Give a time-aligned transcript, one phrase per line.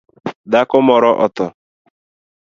[0.51, 1.45] Dhako moro otho